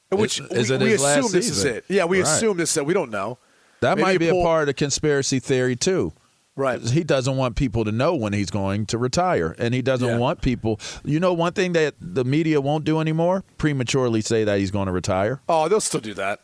[0.09, 1.85] Which Is- is we, it we assume this is it.
[1.88, 2.26] Yeah, we Right.
[2.26, 2.87] assume this is it.
[2.87, 3.37] We don't know.
[3.80, 6.14] That Maybe might be pull- a part of the conspiracy theory too.
[6.59, 6.80] Right.
[6.80, 10.16] He doesn't want people to know when he's going to retire, and he doesn't Yeah.
[10.16, 10.80] want people.
[11.04, 14.87] You know, one thing that the media won't do anymore: prematurely say that he's going
[14.87, 15.42] to retire.
[15.50, 16.40] Oh, they'll still do that.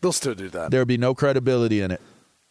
[0.00, 0.70] They'll still do that.
[0.70, 2.00] There'll be no credibility in it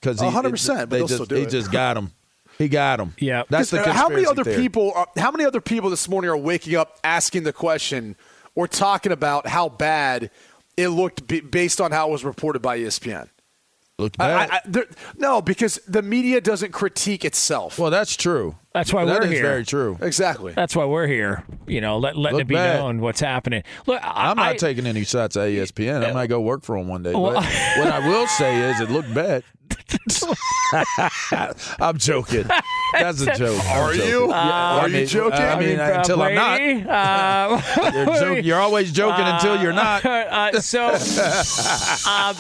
[0.01, 1.49] because 100%, they just still do he it.
[1.49, 2.12] just got him.
[2.57, 3.13] He got him.
[3.19, 3.43] Yeah.
[3.49, 4.57] that's the how many other theory.
[4.57, 4.91] people?
[4.95, 8.15] Are, how many other people this morning are waking up asking the question
[8.55, 10.31] or talking about how bad
[10.75, 13.29] it looked b- based on how it was reported by ESPN?
[13.99, 14.49] Look I, bad?
[14.51, 14.86] I, I, there,
[15.17, 17.79] no, because the media doesn't critique itself.
[17.79, 18.55] well, that's true.
[18.73, 19.41] That's why That we're is here.
[19.41, 19.97] very true.
[20.01, 20.53] exactly.
[20.53, 21.43] That's why we're here.
[21.65, 22.79] You know, let, letting Look it be bad.
[22.79, 23.63] known what's happening.
[23.88, 26.07] Look, I, I'm not I- taking any shots at ESPN.
[26.07, 27.13] I might go work for them one day.
[27.13, 27.43] Well, but
[27.77, 29.43] what I will say is, it looked bad.
[31.79, 32.45] I'm joking.
[32.93, 33.65] That's a joke.
[33.65, 34.10] Are joking.
[34.10, 34.30] you?
[34.30, 35.39] Yeah, Are you joking?
[35.39, 36.62] I mean, uh, until I'm not.
[36.62, 37.62] Uh,
[37.93, 40.06] You're, joke- you're always joking until you're not.
[40.06, 40.88] uh, so,
[42.10, 42.36] um,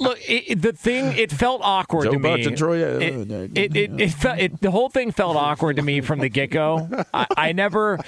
[0.00, 2.56] look, it, the thing it felt awkward Joe to me.
[2.56, 5.82] Troy, uh, it, uh, it, it, it, felt, it, the whole thing felt awkward to
[5.82, 6.88] me from the get go.
[7.12, 7.98] I, I never,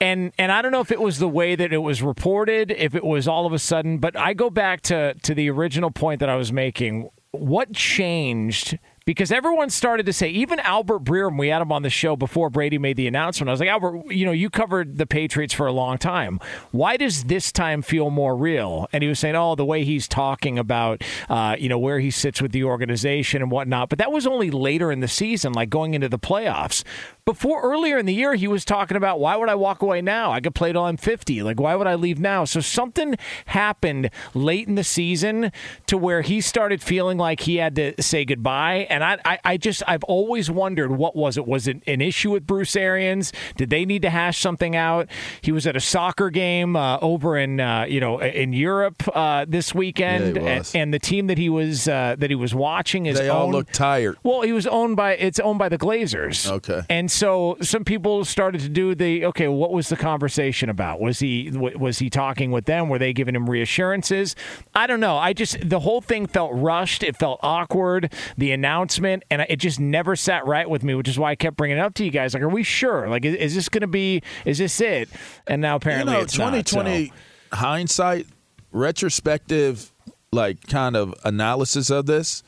[0.00, 2.94] and and I don't know if it was the way that it was reported, if
[2.94, 6.20] it was all of a sudden, but I go back to to the original point
[6.20, 7.10] that I was making.
[7.32, 8.78] What changed?
[9.08, 12.50] Because everyone started to say, even Albert Breer, we had him on the show before
[12.50, 15.66] Brady made the announcement, I was like, Albert, you know, you covered the Patriots for
[15.66, 16.38] a long time.
[16.72, 18.86] Why does this time feel more real?
[18.92, 22.10] And he was saying, oh, the way he's talking about, uh, you know, where he
[22.10, 23.88] sits with the organization and whatnot.
[23.88, 26.84] But that was only later in the season, like going into the playoffs.
[27.28, 30.32] Before earlier in the year, he was talking about why would I walk away now?
[30.32, 31.42] I could play till I'm 50.
[31.42, 32.46] Like, why would I leave now?
[32.46, 35.52] So something happened late in the season
[35.88, 38.86] to where he started feeling like he had to say goodbye.
[38.88, 41.46] And I, I, I just, I've always wondered what was it?
[41.46, 43.30] Was it an issue with Bruce Arians?
[43.58, 45.08] Did they need to hash something out?
[45.42, 49.44] He was at a soccer game uh, over in, uh, you know, in Europe uh,
[49.46, 53.04] this weekend, Yeah, and, and the team that he was uh, that he was watching
[53.04, 54.16] is They all owned- look tired.
[54.22, 56.50] well, he was owned by it's owned by the Glazers.
[56.50, 56.80] Okay.
[56.88, 59.48] And so some people started to do the okay.
[59.48, 61.00] What was the conversation about?
[61.00, 62.88] Was he w- was he talking with them?
[62.88, 64.36] Were they giving him reassurances?
[64.72, 65.16] I don't know.
[65.16, 67.02] I just the whole thing felt rushed.
[67.02, 68.12] It felt awkward.
[68.36, 71.56] The announcement and it just never sat right with me, which is why I kept
[71.56, 72.34] bringing it up to you guys.
[72.34, 73.08] Like, are we sure?
[73.08, 74.22] Like, is, is this going to be?
[74.44, 75.08] Is this it?
[75.48, 76.82] And now apparently you know, it's not, so.
[76.82, 77.12] 2020
[77.52, 78.26] hindsight,
[78.70, 79.92] retrospective,
[80.30, 82.44] like kind of analysis of this.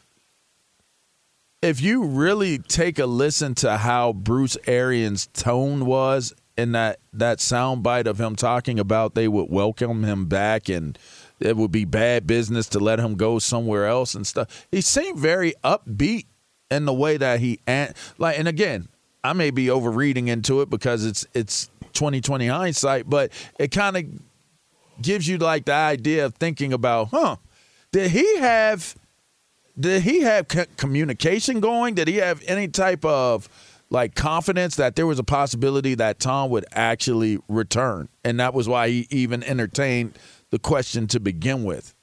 [1.62, 7.38] If you really take a listen to how Bruce Arians' tone was in that that
[7.38, 10.98] soundbite of him talking about they would welcome him back and
[11.38, 14.66] it would be bad business to let him go somewhere else and stuff.
[14.70, 16.24] He seemed very upbeat
[16.70, 18.88] in the way that he an- like and again,
[19.22, 24.04] I may be overreading into it because it's it's 2020 hindsight, but it kind of
[25.02, 27.36] gives you like the idea of thinking about, huh?
[27.92, 28.94] Did he have
[29.80, 31.94] did he have c- communication going?
[31.94, 33.48] Did he have any type of
[33.90, 38.68] like confidence that there was a possibility that Tom would actually return, and that was
[38.68, 40.18] why he even entertained
[40.50, 41.94] the question to begin with?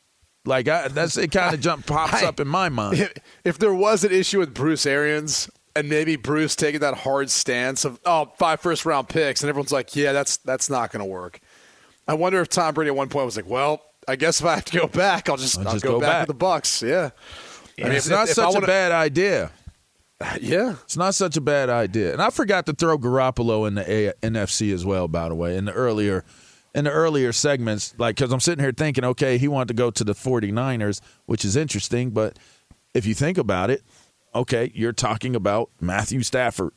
[0.46, 3.00] Like I, that's it, kind of jump pops I- up in my mind.
[3.00, 3.14] If,
[3.44, 7.86] if there was an issue with Bruce Arians and maybe Bruce taking that hard stance
[7.86, 11.06] of oh five first round picks and everyone's like yeah that's that's not going to
[11.06, 11.40] work.
[12.08, 14.56] I wonder if Tom Brady at one point was like well I guess if I
[14.56, 16.28] have to go back I'll just I'll I'll, just go, go back, back.
[16.28, 16.82] to the Bucs.
[16.88, 17.10] Yeah.
[17.80, 19.52] I mean, it's if- not if I such wanna- a bad idea.
[20.42, 20.76] Yeah.
[20.84, 22.12] It's not such a bad idea.
[22.14, 25.56] And I forgot to throw Garoppolo in the a- NFC as well, by the way,
[25.58, 26.26] in the earlier
[26.74, 29.90] in the earlier segments, like because I'm sitting here thinking, okay, he wanted to go
[29.92, 32.38] to the 49ers, which is interesting, but
[32.94, 33.84] if you think about it,
[34.36, 36.72] okay, you're talking about Matthew Stafford.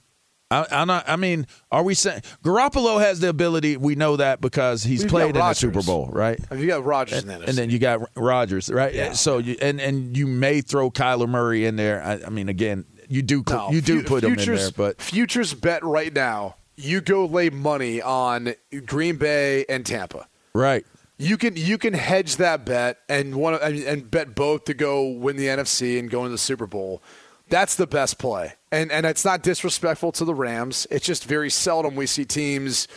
[0.50, 3.76] I, I'm not, I mean, are we saying Garoppolo has the ability?
[3.76, 6.40] We know that because he's We've played in the Super Bowl, right?
[6.54, 7.48] You got Rodgers in that.
[7.48, 8.92] and then you got Rodgers, right?
[8.92, 9.12] Yeah.
[9.12, 12.02] So you and and you may throw Kyler Murray in there.
[12.02, 15.00] I, I mean, again, you do No, you do fu- put him in there, but
[15.00, 16.56] futures bet right now.
[16.76, 18.54] You go lay money on
[18.86, 20.26] Green Bay and Tampa.
[20.54, 20.84] right.
[21.18, 25.06] You can you can hedge that bet and one and, and bet both to go
[25.06, 27.02] win the NFC and go into the Super Bowl.
[27.50, 28.54] That's the best play.
[28.72, 30.86] And and it's not disrespectful to the Rams.
[30.90, 32.88] It's just very seldom we see teams,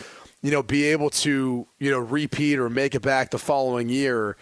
[0.42, 4.36] you know, be able to, you know, repeat or make it back the following year.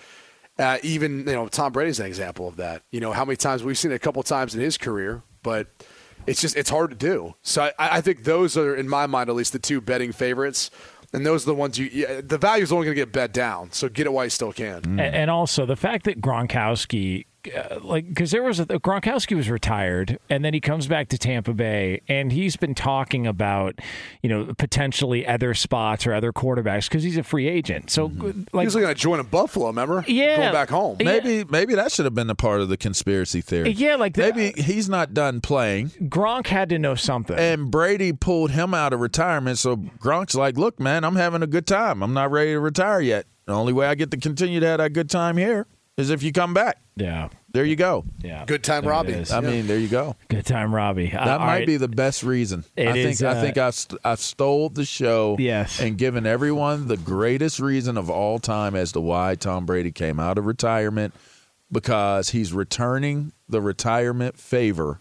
[0.58, 2.82] Uh, even, you know, Tom Brady's an example of that.
[2.90, 5.68] You know, how many times we've seen it a couple times in his career, but
[6.26, 7.34] it's just it's hard to do.
[7.42, 10.70] So I, I think those are, in my mind, at least the two betting favorites.
[11.14, 11.90] And those are the ones you.
[11.92, 14.30] Yeah, the value is only going to get bet down, so get it while you
[14.30, 14.98] still can.
[14.98, 20.18] And also the fact that Gronkowski, uh, like, because there was a Gronkowski was retired,
[20.30, 23.78] and then he comes back to Tampa Bay, and he's been talking about,
[24.22, 27.90] you know, potentially other spots or other quarterbacks because he's a free agent.
[27.90, 29.66] So, He like, was going to join in Buffalo.
[29.66, 30.04] Remember?
[30.06, 30.36] Yeah.
[30.36, 30.96] going back home.
[31.00, 31.06] Yeah.
[31.06, 33.70] Maybe maybe that should have been a part of the conspiracy theory.
[33.70, 37.36] yeah, like the, Maybe he's not done playing, Gronk had to know something.
[37.38, 39.58] and Brady pulled him out of retirement.
[39.58, 42.02] So Gronk's like, "Look, man, I'm having a good time.
[42.02, 43.26] I'm not ready to retire yet.
[43.46, 46.22] The only way I get to continue to have a good time here is if
[46.22, 46.78] you come back.
[46.96, 48.04] yeah, There you go.
[48.22, 48.44] yeah.
[48.46, 49.12] Good time, There Robbie.
[49.12, 49.30] is.
[49.30, 50.16] I mean, there you go.
[50.28, 51.12] Good time, Robbie.
[51.12, 51.66] Uh, That all might right.
[51.66, 52.64] be the best reason.
[52.76, 55.36] It I think is, I uh, think I've st- I've stole the show.
[55.38, 55.80] Yes.
[55.80, 60.18] and given everyone the greatest reason of all time as to why Tom Brady came
[60.18, 61.12] out of retirement
[61.70, 65.00] because he's returning the retirement favor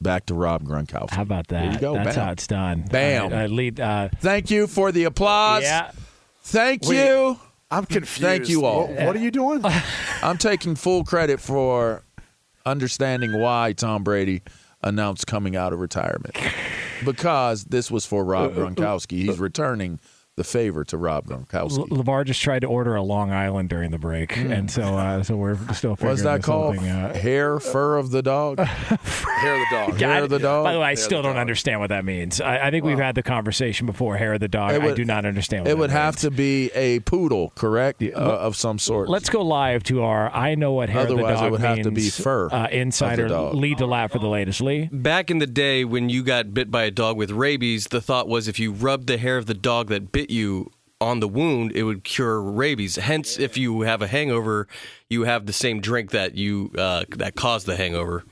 [0.00, 1.10] back to Rob Gronkowski.
[1.10, 1.62] How about that?
[1.62, 1.94] There you go.
[1.94, 2.24] That's Bam.
[2.26, 2.84] how it's done.
[2.90, 3.24] Bam.
[3.24, 3.80] All right, uh, lead.
[3.80, 5.62] Uh, Thank you for the applause.
[5.62, 5.90] yeah.
[6.44, 6.96] Thank Wait.
[7.06, 7.38] you.
[7.72, 8.20] I'm confused.
[8.20, 8.88] Thank you all.
[8.88, 9.62] What, what are you doing?
[10.22, 12.04] I'm taking full credit for
[12.66, 14.42] understanding why Tom Brady
[14.82, 16.36] announced coming out of retirement
[17.04, 19.22] because this was for Rob uh, uh, uh, Gronkowski.
[19.24, 20.00] He's returning
[20.36, 21.88] the favor to Rob L- Gronkowski.
[21.90, 25.36] LaVar just tried to order a Long Island during the break, and so uh, so
[25.36, 26.76] we're still figuring What's that this whole called?
[26.78, 27.16] thing out.
[27.16, 28.58] Hair, fur of the dog.
[28.60, 30.00] Hair of the dog.
[30.00, 30.64] Yeah, Hair I- of the dog?
[30.64, 31.40] By the way, I Hair still don't dog.
[31.42, 32.40] understand what that means.
[32.40, 34.16] I, I think we've had the conversation before.
[34.16, 34.72] Hair of the dog.
[34.72, 35.64] It I do not understand.
[35.64, 39.10] What It that would have to be a poodle, correct, uh, of some sort.
[39.10, 41.60] Let's go live to our I know what hair of Otherwise, the it dog would
[41.60, 41.76] means.
[41.76, 43.54] have to be fur Uh, of the insider dog.
[43.54, 44.62] lead to lap for the latest.
[44.62, 44.88] Lee.
[44.90, 48.28] Back in the day when you got bit by a dog with rabies, the thought
[48.28, 51.72] was if you rubbed the hair of the dog that bit you on the wound,
[51.72, 52.96] it would cure rabies.
[52.96, 54.68] Hence, if you have a hangover,
[55.10, 58.24] you have the same drink that you uh, that caused the hangover.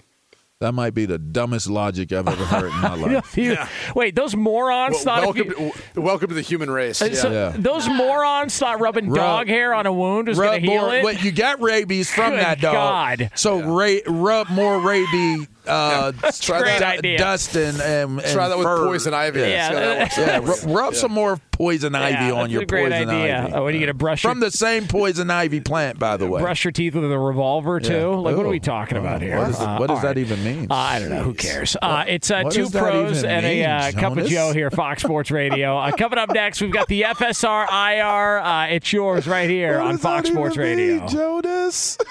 [0.60, 3.34] That might be the dumbest logic I've ever heard in my life.
[3.38, 3.56] You-
[3.96, 7.00] Wait, those morons Well, thought if welcome, you- to, w- welcome to the human race.
[7.00, 7.14] Uh, Yeah.
[7.14, 7.54] so Yeah.
[7.56, 10.80] those morons thought rubbing Rub- dog hair on a wound was going Rub to heal
[10.82, 11.02] more, it.
[11.04, 12.74] Well, you got rabies from Good that dog.
[12.74, 13.30] God.
[13.36, 15.46] So ra- rub more rabies.
[15.66, 16.98] Uh, Try Great that.
[16.98, 17.18] idea.
[17.18, 18.86] Dust and, and, and Try that with fur.
[18.86, 19.40] poison ivy.
[19.40, 19.68] Yeah.
[19.68, 19.80] See how
[20.26, 23.42] that works Yeah, rub some more poison ivy on your a great poison idea.
[23.44, 23.52] ivy.
[23.52, 26.26] Oh, what are you gonna brush from your- the same poison ivy plant, by the
[26.26, 26.40] way.
[26.40, 27.92] Brush your teeth with a revolver too.
[27.92, 28.04] Yeah.
[28.06, 29.36] Like, what are we talking about here?
[29.38, 30.18] What, is, Uh, what does that right.
[30.18, 30.66] even mean?
[30.70, 31.22] Uh, I don't know.
[31.22, 31.76] Who cares?
[31.80, 35.02] Uh, it's uh, two pros even and a mean, uh, cup of Joe here, Fox
[35.04, 35.76] Sports Radio.
[35.76, 38.38] Uh, coming up next, we've got the FSR IR.
[38.40, 41.00] Uh, it's yours right here What on Fox Sports Radio.
[41.00, 41.98] mean, Jonas.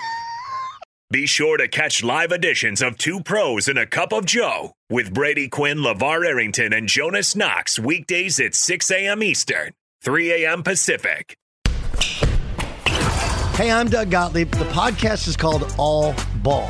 [1.12, 5.12] Be sure to catch live editions of Two Pros and a Cup of Joe with
[5.12, 9.24] Brady Quinn, LaVar Arrington, and Jonas Knox weekdays at 6 a.m.
[9.24, 9.72] Eastern,
[10.04, 10.62] 3 a.m.
[10.62, 11.36] Pacific.
[13.56, 14.52] Hey, I'm Doug Gottlieb.
[14.52, 16.70] The podcast is called All Ball.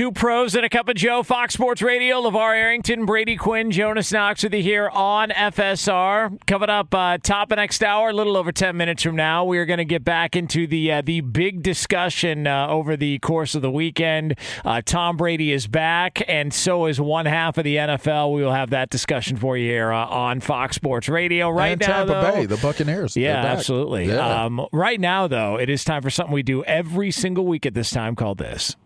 [0.00, 2.22] Two pros and a cup of Joe, Fox Sports Radio.
[2.22, 6.38] LaVar Arrington, Brady Quinn, Jonas Knox with you here on FSR.
[6.46, 9.58] Coming up uh, top of next hour, a little over 10 minutes from now, we
[9.58, 13.54] are going to get back into the uh, the big discussion uh, over the course
[13.54, 14.38] of the weekend.
[14.64, 18.34] Uh, Tom Brady is back, and so is one half of the NFL.
[18.34, 21.50] We will have that discussion for you here uh, on Fox Sports Radio.
[21.50, 23.18] Right and now, Tampa though, Bay, the Buccaneers.
[23.18, 23.58] yeah, back.
[23.58, 24.06] absolutely.
[24.06, 24.44] Yeah.
[24.44, 27.74] Um, right now, though, it is time for something we do every single week at
[27.74, 28.76] this time called this.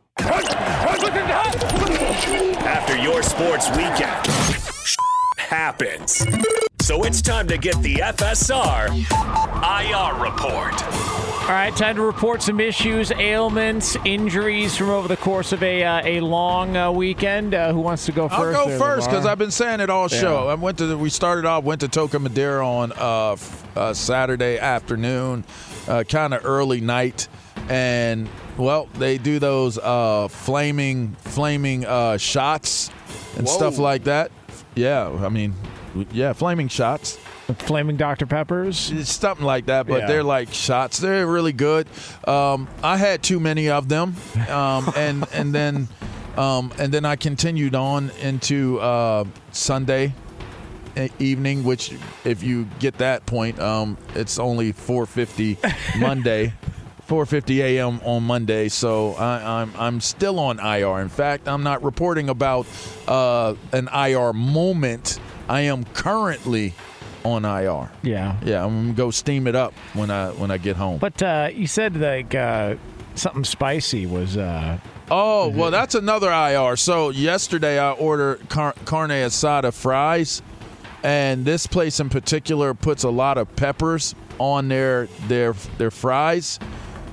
[2.67, 4.27] After your sports weekend,
[5.39, 6.27] happens.
[6.81, 10.83] So it's time to get the FSR IR report.
[11.45, 15.85] All right, time to report some issues, ailments, injuries from over the course of a
[15.85, 17.53] uh, a long uh, weekend.
[17.55, 20.09] Uh, who wants to go 1st I'll go first because I've been saying it all
[20.09, 20.49] show.
[20.49, 24.59] I went to we started off went to Toca Madera on uh, f- uh, Saturday
[24.59, 25.45] afternoon,
[25.87, 27.29] uh, kind of early night,
[27.69, 28.27] and
[28.57, 32.91] well they do those uh, flaming flaming uh, shots
[33.37, 34.31] and stuff like that.
[34.75, 35.55] Yeah, I mean,
[36.13, 37.19] yeah, flaming shots.
[37.59, 38.91] Flaming Dr Peppers.
[38.91, 40.07] It's something like that, but Yeah.
[40.07, 40.97] they're like shots.
[40.99, 41.87] They're really good.
[42.27, 44.17] Um, I had too many of them,
[44.49, 45.89] um, and and then
[46.39, 50.15] um, and then I continued on into uh, Sunday
[50.97, 51.93] e- evening, which
[52.25, 55.59] if you get that point, um, it's only 4:50
[56.01, 56.55] Monday.
[57.09, 58.01] 4:50 a.m.
[58.05, 61.01] on Monday, so I, I'm I'm still on IR.
[61.01, 62.67] In fact, I'm not reporting about
[63.07, 65.21] uh, an IR moment.
[65.49, 66.75] I am currently
[67.25, 67.91] on IR.
[68.03, 68.37] Yeah.
[68.45, 70.99] Yeah, I'm gonna go steam it up when I when I get home.
[70.99, 72.77] But uh, you said like uh,
[73.15, 74.37] something spicy was.
[74.37, 74.79] Uh,
[75.11, 76.77] oh, well, that's another IR.
[76.77, 80.43] So yesterday I ordered car- carne asada fries,
[81.03, 86.59] and this place in particular puts a lot of peppers on their their their fries,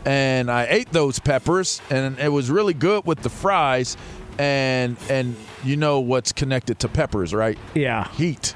[0.05, 3.97] and I ate those peppers, and it was really good with the fries,
[4.39, 7.57] and and you know what's connected to peppers, right?
[7.75, 8.07] yeah.
[8.13, 8.55] Heat.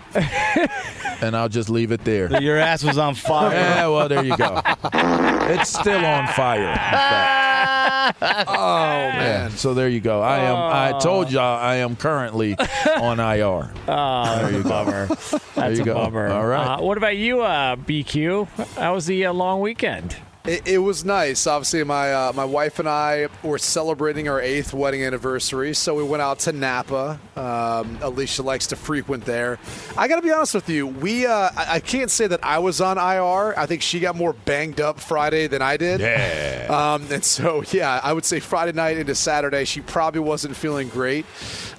[1.21, 2.41] and I'll just leave it there.
[2.41, 3.53] Your ass was on fire.
[3.53, 4.59] Yeah, well, there you go.
[4.93, 6.71] It's still on fire.
[6.71, 7.85] in.
[8.47, 9.51] Oh man.
[9.51, 10.21] so there you go.
[10.21, 10.55] I am.
[10.55, 12.55] I told y'all I am currently
[12.99, 13.71] on IR.
[13.87, 15.07] Oh, there you go.
[15.55, 15.93] That's you a go.
[15.95, 16.27] bummer.
[16.31, 16.75] All right.
[16.77, 18.47] Uh, what about you, uh, BQ?
[18.77, 20.15] How was the uh, long weekend?
[20.47, 21.47] It, it was nice.
[21.47, 26.03] Obviously, my uh, my wife and I were celebrating our eighth wedding anniversary, so we
[26.03, 27.19] went out to Napa.
[27.35, 29.57] Um, Alicia likes to frequent there.
[29.97, 30.85] I got to be honest with you.
[30.85, 33.57] We uh, I, I can't say that I was on IR.
[33.57, 35.99] I think she got more banged up Friday than I did.
[36.01, 36.67] Yeah.
[36.69, 40.89] Um, and so, yeah, I would say Friday night into Saturday, she probably wasn't feeling
[40.89, 41.25] great.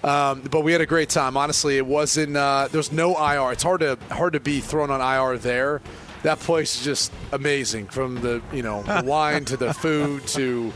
[0.03, 1.37] Um, but we had a great time.
[1.37, 2.37] Honestly, it wasn't.
[2.37, 3.53] Uh, there's no IR.
[3.53, 5.81] It's hard to hard to be thrown on IR there.
[6.27, 10.73] That place is just amazing, from the you know the wine to the food to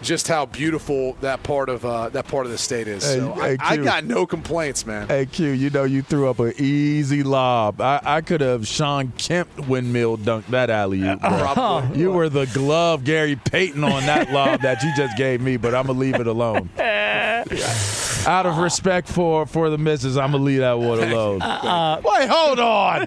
[0.00, 3.04] just how beautiful that part of uh, that part of the state is.
[3.04, 3.84] Hey, so hey, I, I Q.
[3.84, 5.06] got no complaints, man.
[5.06, 7.82] Hey Q, you know you threw up an easy lob.
[7.82, 11.20] I, I could have Shawn Kemp windmill dunked that alley oop.
[11.20, 11.86] bro.
[11.94, 15.74] You were the glove Gary Payton on that lob that you just gave me, but
[15.74, 16.70] I'm gonna leave it alone.
[18.26, 21.40] Out of respect for for the misses, I'm gonna leave that one alone.
[21.40, 23.06] Wait, hold on.